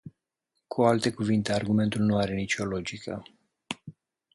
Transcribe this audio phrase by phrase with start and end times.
[0.67, 3.23] Cu alte cuvinte, argumentul nu are nicio logică.